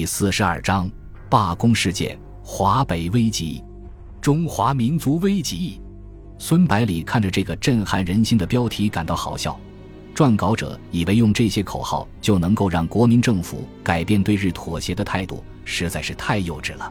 [0.00, 0.90] 第四十二章
[1.28, 3.62] 罢工事件，华北危急，
[4.18, 5.78] 中华民族危急。
[6.38, 9.60] 孙百里看着这个震撼人心的标题，感到好笑。
[10.14, 16.90] 撰稿者以为用这些口号就能够让国民政府改变对日妥协的态度，实在是太幼稚了。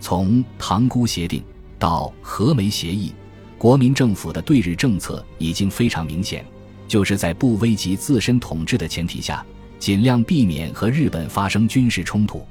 [0.00, 1.44] 从塘沽协定
[1.78, 3.12] 到和美协议，
[3.58, 6.46] 国民政府的对日政策已经非常明显，
[6.86, 9.44] 就是在不危及自身统治的前提下。
[9.78, 12.46] 尽量避免和日本发生军事冲突。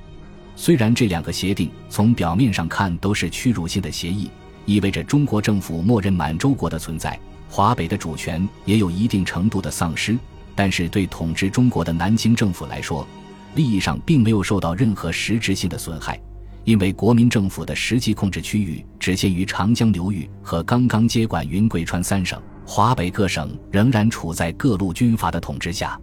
[0.56, 4.30] 虽然这两个协定从表面上看都是屈辱性的协议，
[4.66, 10.18] 意味着中国政府默认满洲国的存在，华北的主权也有一定程度的丧失，
[10.56, 13.08] 但是对统治中国的南京政府来说，
[13.54, 16.20] 利益上并没有受到任何实质性的损害，
[16.64, 26.00] 因为国民政府的实际控制区域只限于长江流域和刚刚接管云贵川三省，华北各省仍然处在各路军阀的统治下。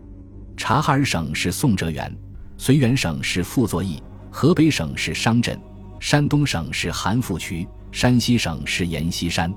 [0.57, 2.15] 察哈尔省是宋哲元，
[2.59, 5.59] 绥远省是傅作义，河北省是商震，
[5.99, 9.53] 山东省是韩复渠，山西省是阎锡山。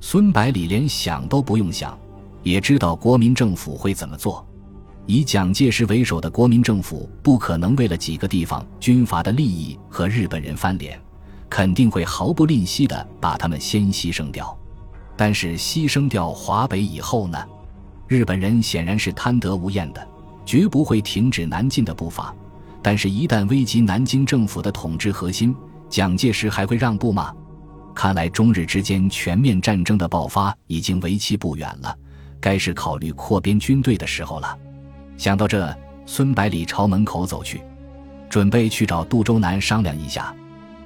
[0.00, 1.98] 孙百里连想都不用想，
[2.42, 4.46] 也知道国民政府会怎么做。
[5.06, 11.00] 以蒋介石为首的国民政府不可能为了几个地方军阀的利益和日本人翻脸，
[11.50, 14.56] 肯定会毫不吝惜地把他们先牺牲掉。
[15.16, 17.38] 但是牺牲掉华北以后呢？
[18.06, 20.08] 日本人显然是贪得无厌的。
[20.48, 22.34] 绝不会停止南进的步伐，
[22.80, 25.54] 但是，一旦危及南京政府的统治核心，
[25.90, 27.34] 蒋介石还会让步吗？
[27.94, 31.94] 看来，中日之间全面战争的爆发已经为期不远了，
[32.40, 34.58] 该是考虑扩编军队的时候了。
[35.18, 37.60] 想到这，孙百里朝门口走去，
[38.30, 40.34] 准备去找杜周南商量一下。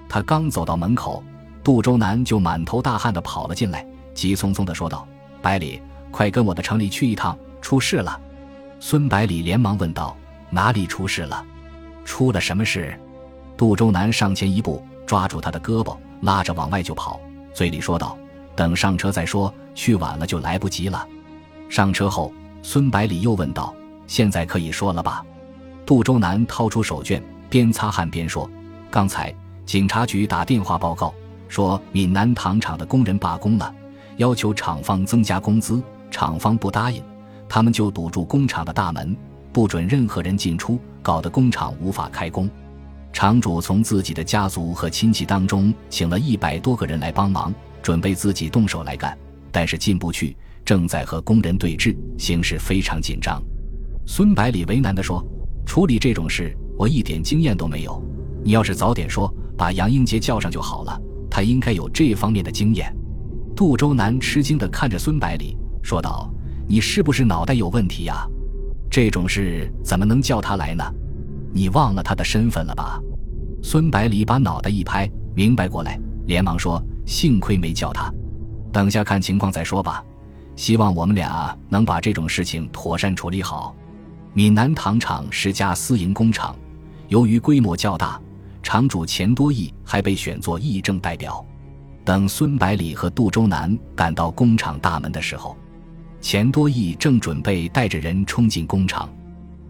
[0.09, 1.23] 他刚走到门口，
[1.63, 5.07] 杜周南就满头大汗地跑了进来，急匆匆地说道
[5.41, 8.21] ：“百里，快跟我的城里去一趟，出事了。”
[8.85, 10.17] 孙百里连忙问道
[10.51, 11.47] ：“哪里出事了？
[12.05, 12.99] 出了什么事？”
[13.57, 17.21] 杜周南上前一步，抓住他的胳膊，拉着往外就跑，
[17.55, 18.19] 嘴里说道
[18.57, 21.07] ：“等上车再说，去晚了就来不及了。”
[21.71, 23.73] 上车后，孙百里又问道
[24.09, 25.25] ：“现在可以说了吧？”
[25.87, 28.51] 杜周南掏出手绢，边擦汗边说
[28.91, 29.33] ：“刚才
[29.65, 31.15] 警察局打电话报告
[31.49, 33.73] 说，闽南糖厂的工人罢工了，
[34.17, 37.01] 要求厂方增加工资，厂方不答应。”
[37.55, 39.15] 他们就堵住工厂的大门，
[39.53, 42.49] 不准任何人进出，搞得工厂无法开工。
[43.13, 49.15] 厂主从自己的家族和亲戚当中请了一百多个人来帮忙，准备自己动手来干，
[49.51, 53.39] 但是进不去，正在和工人对峙，形势非常紧张。
[54.07, 55.23] 孙百里为难地说
[55.67, 58.03] ：“处理这种事，我一点经验都没有。
[58.43, 60.99] 你要是早点说，把杨英杰叫上就好了，
[61.31, 62.91] 他应该有这方面的经验。”
[63.55, 66.33] 杜周南吃惊地看着孙百里，说道。
[66.73, 68.27] 你是不是脑袋有问题呀？
[68.91, 70.83] 这种事怎么能叫他来呢？
[71.53, 72.99] 你忘了他的身份了吧？
[73.63, 78.11] 孙百里把脑袋一拍，明白过来，连忙说：“幸亏没叫他，
[78.73, 80.03] 等下看情况再说吧。
[80.57, 83.77] 希望我们俩能把这种事情妥善处理好。”
[84.33, 86.57] 闽南糖厂是家私营工厂，
[87.09, 88.19] 由于规模较大，
[88.63, 91.45] 厂主钱多义还被选作议政代表。
[92.03, 95.55] 等孙百里和杜周南赶到工厂大门的时候。
[96.23, 99.13] 钱多义正准备带着人冲进工厂，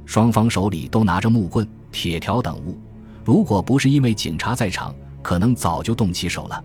[0.04, 2.78] 双方手里都拿着木棍、铁条等物。
[3.24, 6.62] 如果不是因为警察在场，可能早就动起手了。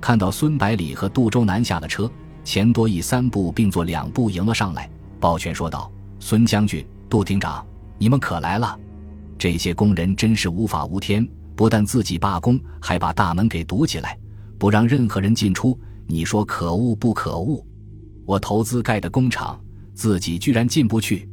[0.00, 2.10] 看到孙百里和杜周南下了车，
[2.42, 4.90] 钱多义三步并作两步迎了上来，
[5.20, 7.64] 抱拳说道：“孙将军、杜厅长，
[7.98, 8.76] 你们可来了！
[9.38, 14.18] 这些工人真是无法无天，不但自己罢工，还把大门给堵起来，
[14.58, 15.78] 不让任何人进出。
[16.08, 17.64] 你说可恶不可恶？”
[18.30, 19.60] 我投资盖的工厂，
[19.92, 21.28] 自己居然进不去。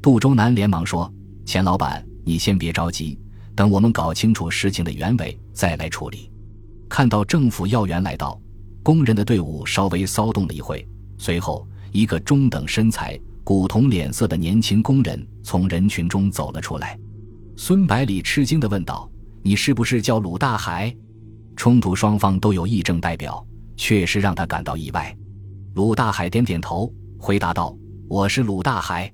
[0.00, 1.12] 杜周南连忙说
[1.44, 3.18] ：“钱老板，你先别着急，
[3.56, 6.30] 等我们搞清楚事情的原委再来处理。”
[6.88, 8.40] 看到政府要员来到，
[8.84, 10.86] 工人的队伍稍微骚动了一会，
[11.18, 16.96] 随后一个中等身材、古铜脸色的年轻工人从人群中走了出来。
[17.56, 19.10] 孙百里吃惊地问道
[19.42, 20.94] ：“你是不是叫鲁大海？”
[21.56, 23.44] 冲突双方都有议政代表，
[23.76, 25.12] 确实让他感到意外。
[25.76, 27.76] 鲁大海点点头，回答道
[28.08, 29.12] ：“我是鲁大海。”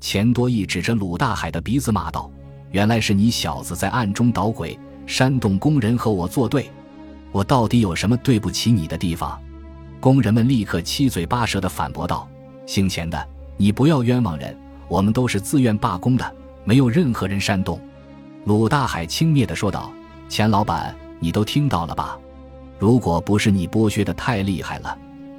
[0.00, 2.30] 钱多义指着鲁大海的鼻子骂道
[2.70, 6.70] ：“原来是你小子在暗中捣鬼，煽动工人和我作对。
[7.32, 9.36] 我到底有什么对不起你的地方？”
[9.98, 12.28] 工人们立刻七嘴八舌地反驳道
[12.66, 14.56] ：“姓钱的，你不要冤枉人，
[14.86, 17.80] 我们都是自愿罢工的，没有任何人煽动。”
[18.46, 19.90] 鲁大海轻蔑地说道
[20.30, 22.16] ：“钱老板，你都听到了吧？
[22.78, 24.96] 如果不是你剥削的太厉害了。”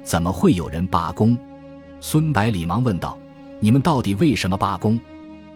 [0.08, 1.36] 怎么会有人罢工？
[2.00, 3.18] 孙百里忙问道
[3.60, 4.98] ：“你们到底为什么罢工？”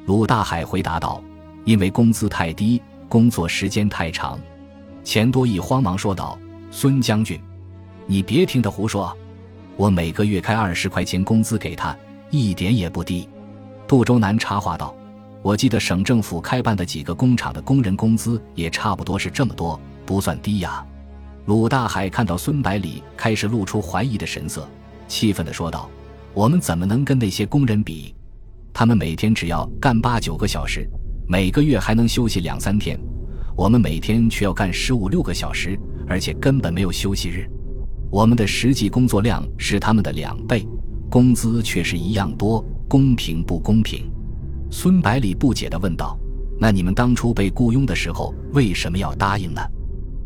[0.04, 1.24] 鲁大海回答道
[1.64, 2.78] ：“因为工资太低，
[3.08, 4.38] 工作时间太长。
[5.02, 6.38] 钱多义慌忙说道
[6.70, 7.40] ：“孙将军，
[8.06, 9.16] 你别听他胡说，
[9.78, 11.96] 我每个月开二十块钱工资给他，
[12.28, 13.26] 一点也不低。”
[13.88, 14.94] 杜周南插话道
[15.40, 20.84] ：“我记得省政府开办的几个工厂的工人工资也差不多是这么多，不算低呀。”
[21.46, 24.68] 鲁大海看到孙百里开始露出怀疑的神色，
[25.08, 25.90] 气愤地说道
[26.34, 28.14] ：“我们怎么能跟那些工人比？
[28.72, 30.88] 他们每天只要干八九个小时，
[31.28, 32.98] 每个月还能休息两三天。”
[33.54, 35.78] 我们每天却要干十五六个小时，
[36.08, 37.46] 而且根本没有休息日。
[38.10, 40.66] 我们的实际工作量是他们的两倍，
[41.10, 44.10] 工资却是一样多，公平不公平？
[44.70, 46.16] 孙百里不解地问道
[46.58, 49.60] ：“那你们当初被雇佣的时候，为什么要答应呢？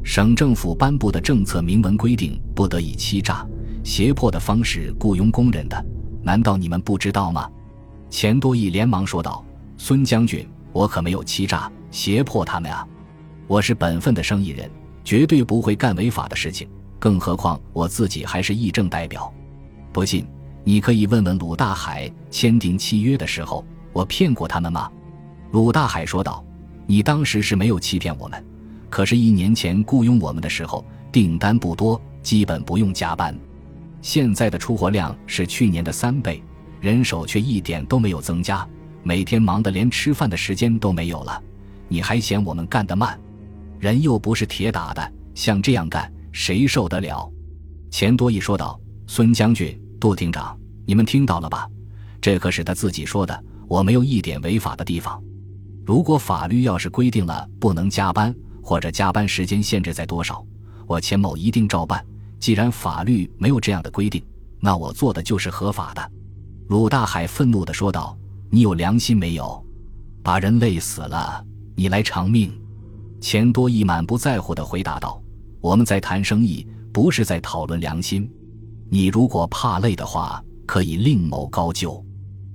[0.07, 3.45] 省政府颁布的政策明文规定，不得以欺诈、
[3.83, 5.85] 胁迫的方式雇佣工人的，
[6.23, 7.51] 难道你们不知道吗？”
[8.09, 9.45] 钱多义连忙说道
[9.77, 12.87] ：“孙将军，我可没有欺诈、胁迫他们啊。”
[13.49, 14.71] 我是本分的生意人，
[15.03, 16.69] 绝对不会干违法的事情。
[17.01, 19.31] 更何况我自己还是议政代表。
[19.93, 20.25] 不信，
[20.63, 24.89] 你可以问问鲁大海，签订契约的时候，我骗过他们吗？
[25.51, 26.45] 鲁大海说道
[26.87, 28.43] ：“你当时是没有欺骗我们，
[28.89, 33.37] 可是，一年前雇佣我们的时候，订单不多，基本不用加班。
[34.01, 36.43] 现在的出货量是去年的三倍，
[36.81, 38.67] 人手却一点都没有增加，
[39.03, 41.43] 每天忙得连吃饭的时间都没有了。
[41.89, 43.19] 你还嫌我们干得慢？”
[43.79, 47.31] 人又不是铁打的，像这样干，谁受得了？
[47.91, 51.69] 钱多义说道：“孙将军、杜厅长，你们听到了吧？
[52.21, 55.23] 这可是他自己说的，我没有一点违法的地方。
[55.85, 58.35] 如果法律要是规定了不能加班，
[58.67, 60.45] 或者加班时间限制在多少，
[60.89, 62.05] 我钱某一定照办。
[62.41, 64.21] 既然法律没有这样的规定，
[64.59, 66.11] 那我做的就是合法的。”
[66.67, 68.19] 鲁大海愤怒地说道
[68.51, 69.65] ：“你有良心没有？
[70.21, 71.45] 把人累死了，
[71.77, 72.53] 你来偿命！”
[73.23, 75.23] 钱多义满不在乎地回答道
[75.63, 78.29] ：“我们在谈生意，不是在讨论良心。
[78.91, 82.05] 你如果怕累的话，可以另谋高就。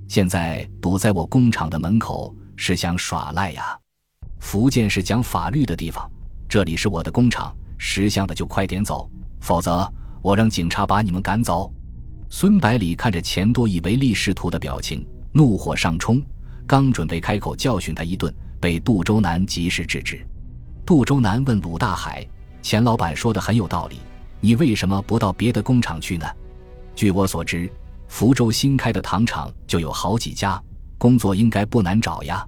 [0.10, 3.81] 现在堵在我工厂的门口，是想耍赖呀？
[4.42, 6.12] 福建是讲法律的地方，
[6.50, 9.10] 这里是我的工厂，识相的就快点走，
[9.40, 9.90] 否则
[10.22, 11.72] 我让警察把你们赶走。”
[12.28, 16.22] 孙百里看着钱多义唯利是图的表情，怒火上冲，
[16.66, 20.20] 刚准备开口教训他一顿，被杜周南及时制止。
[20.86, 22.28] 杜周南问鲁大海
[22.64, 24.00] ：“钱老板说的很有道理，
[24.42, 26.26] 你为什么不到别的工厂去呢？”
[26.96, 27.72] 据我所知，
[28.08, 30.62] 福州新开的糖厂就有好几家，
[30.98, 32.46] 工作应该不难找呀。”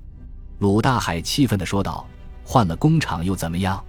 [0.64, 2.08] 鲁大海气愤地说道
[2.42, 3.84] ：“换了工厂又怎么样？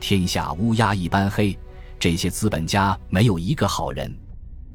[0.00, 1.56] 天下乌鸦一般黑，
[1.96, 4.12] 这些资本家没有一个好人。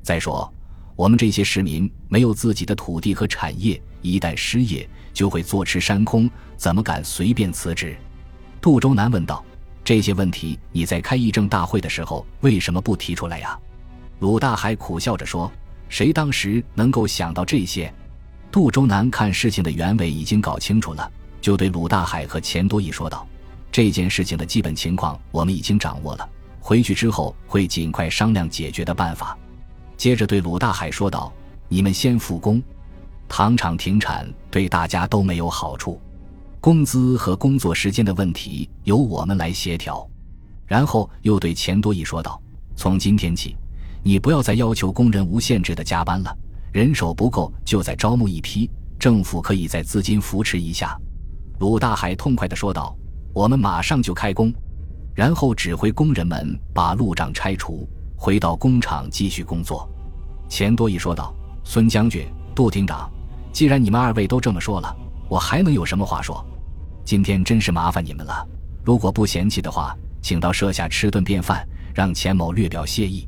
[0.01, 0.49] 再说，
[0.95, 7.93] 我们这些市民没有自己的土地和产业，一旦失业就会坐吃山空，怎么敢随便辞职？”
[8.61, 9.43] 杜周南问道
[9.83, 13.59] ：“这些问题你在开议政大会的时候为什么不提出来呀？”
[14.19, 15.51] 鲁大海苦笑着说
[15.89, 17.93] ：“谁当时能够想到这些？”
[18.49, 21.11] 杜周南看事情的原委已经搞清楚了，
[21.43, 23.27] 就对鲁大海和钱多义说道
[23.69, 26.29] ：“这件事情的基本情况我们已经掌握了，
[26.61, 29.37] 回去之后会尽快商量解决的办法。”
[29.97, 31.33] 接着对鲁大海说道
[31.67, 32.63] ：“你们先复工，
[33.27, 35.99] 糖厂停产对大家都没有好处。”
[36.61, 40.09] 工资和工作时间的问题由我们来协调，
[40.65, 42.41] 然后又对钱多义说道
[42.73, 43.53] ：“从今天起，
[44.01, 46.33] 你不要再要求工人无限制的加班了，
[46.71, 50.97] 人手不够就再招募一批，政府可以在资金扶持一下。”
[51.63, 52.93] 鲁大海痛快地说道
[53.31, 54.51] ：“我们马上就开工，
[55.15, 59.89] 然后指挥工人们把路障拆除，回到工厂继续工作。”
[60.49, 63.09] 钱多义说道：“孙将军、杜厅长，
[63.53, 64.93] 既然你们二位都这么说了，
[65.29, 66.45] 我还能有什么话说？”
[67.05, 68.45] 今天真是麻烦你们了，
[68.83, 71.65] 如果不嫌弃的话，请到舍下吃顿便饭，
[71.95, 73.25] 让钱某略表谢意。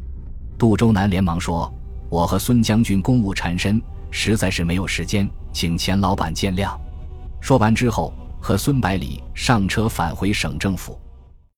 [0.57, 1.73] 杜周南连忙说
[2.11, 6.77] ：“我和孙将军公务缠身，实在是没有时间，请钱老板见谅。”
[7.39, 8.11] 说完之后，
[8.45, 10.95] 和孙百里上车返回省政府。